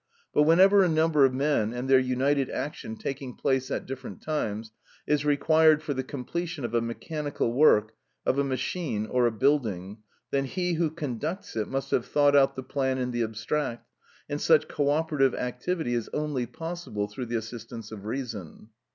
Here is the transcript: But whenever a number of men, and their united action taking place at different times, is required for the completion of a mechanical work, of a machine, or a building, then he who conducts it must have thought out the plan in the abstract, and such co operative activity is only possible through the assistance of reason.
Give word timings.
But 0.33 0.41
whenever 0.45 0.81
a 0.81 0.89
number 0.89 1.25
of 1.25 1.33
men, 1.35 1.73
and 1.73 1.87
their 1.87 1.99
united 1.99 2.49
action 2.49 2.95
taking 2.97 3.35
place 3.35 3.69
at 3.69 3.85
different 3.85 4.19
times, 4.23 4.71
is 5.05 5.25
required 5.25 5.83
for 5.83 5.93
the 5.93 6.01
completion 6.03 6.65
of 6.65 6.73
a 6.73 6.81
mechanical 6.81 7.53
work, 7.53 7.93
of 8.25 8.39
a 8.39 8.43
machine, 8.43 9.05
or 9.05 9.27
a 9.27 9.31
building, 9.31 9.99
then 10.31 10.45
he 10.45 10.73
who 10.73 10.89
conducts 10.89 11.55
it 11.55 11.67
must 11.67 11.91
have 11.91 12.07
thought 12.07 12.35
out 12.35 12.55
the 12.55 12.63
plan 12.63 12.97
in 12.97 13.11
the 13.11 13.21
abstract, 13.21 13.87
and 14.27 14.41
such 14.41 14.67
co 14.67 14.89
operative 14.89 15.35
activity 15.35 15.93
is 15.93 16.09
only 16.13 16.47
possible 16.47 17.07
through 17.07 17.27
the 17.27 17.37
assistance 17.37 17.91
of 17.91 18.05
reason. 18.05 18.69